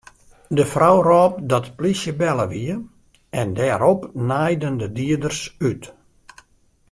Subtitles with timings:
[0.57, 2.75] De frou rôp dat de polysje belle wie
[3.39, 5.83] en dêrop naaiden de dieders út.